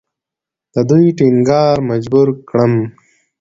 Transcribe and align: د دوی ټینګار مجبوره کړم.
د 0.73 0.75
دوی 0.89 1.05
ټینګار 1.17 1.75
مجبوره 1.89 2.33
کړم. 2.49 2.73